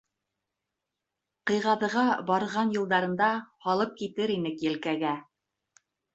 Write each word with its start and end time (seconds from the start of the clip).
Ҡыйғаҙыға 1.51 2.05
барған 2.31 2.73
юлдарында 2.77 3.29
Һалып 3.67 3.95
китер 4.01 4.35
инек 4.39 4.67
елкәгә. 4.71 5.15